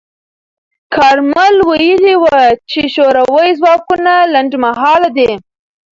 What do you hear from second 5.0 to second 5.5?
دي.